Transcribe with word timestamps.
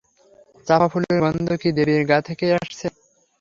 চাঁপা 0.67 0.87
ফুলের 0.91 1.17
গন্ধ 1.23 1.47
কি 1.61 1.69
দেবীর 1.77 2.03
গা 2.09 2.17
থেকেই 2.27 2.51
আসছে? 2.59 2.87